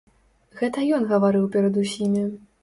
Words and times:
Гэта 0.61 0.85
ён 0.97 1.05
гаварыў 1.11 1.45
перад 1.59 1.79
усімі. 1.83 2.25